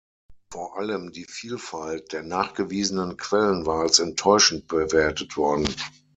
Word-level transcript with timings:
Vor 0.51 0.77
allem 0.79 1.11
die 1.11 1.25
Vielfalt 1.25 2.11
der 2.11 2.23
nachgewiesenen 2.23 3.17
Quellen 3.17 3.67
war 3.67 3.83
als 3.83 3.99
enttäuschend 3.99 4.67
bewertet 4.67 5.37
worden. 5.37 5.69